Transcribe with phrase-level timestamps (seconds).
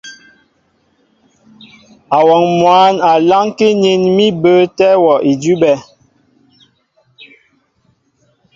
[2.17, 5.75] Awɔŋ mwǎn a lánkí nín mí bəətɛ́ wɔ́ idʉ́bɛ́.